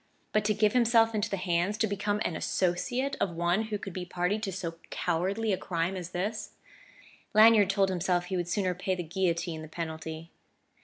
[0.31, 3.93] But to give himself into the hands, to become an associate, of one who could
[3.93, 6.53] be party to so cowardly a Crime as this...
[7.35, 10.31] Lanyard told himself he would sooner pay the guillotine the penalty....